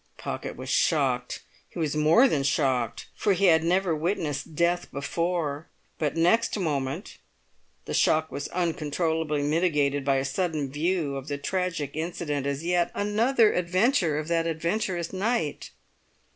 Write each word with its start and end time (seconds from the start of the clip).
Pocket 0.17 0.55
was 0.55 0.69
shocked; 0.69 1.43
he 1.69 1.77
was 1.77 1.95
more 1.95 2.27
than 2.27 2.41
shocked, 2.41 3.05
for 3.13 3.33
he 3.33 3.45
had 3.45 3.63
never 3.63 3.95
witnessed 3.95 4.55
death 4.55 4.91
before; 4.91 5.67
but 5.99 6.17
next 6.17 6.57
moment 6.57 7.19
the 7.85 7.93
shock 7.93 8.31
was 8.31 8.47
uncontrollably 8.47 9.43
mitigated 9.43 10.03
by 10.03 10.15
a 10.15 10.25
sudden 10.25 10.71
view 10.71 11.15
of 11.17 11.27
the 11.27 11.37
tragic 11.37 11.91
incident 11.93 12.47
as 12.47 12.63
yet 12.65 12.89
another 12.95 13.53
adventure 13.53 14.17
of 14.17 14.27
that 14.27 14.47
adventurous 14.47 15.13
night. 15.13 15.69